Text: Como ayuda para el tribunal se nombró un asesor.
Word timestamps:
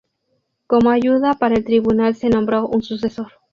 Como 0.65 0.89
ayuda 0.89 1.35
para 1.35 1.53
el 1.53 1.63
tribunal 1.63 2.15
se 2.15 2.29
nombró 2.29 2.65
un 2.67 2.79
asesor. 2.81 3.33